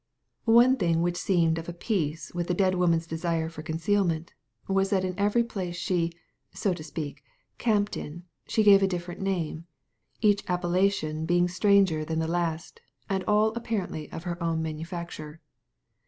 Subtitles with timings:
[0.49, 4.33] One thing which seemed of a piece with the dead woman's desire for concealment,
[4.67, 6.11] was that in every place she—
[6.53, 7.23] so to speak—
[7.59, 9.65] camped in, she gave a different name;
[10.19, 15.39] each appellation being stranger than the last, and all apparently of her own manufacture.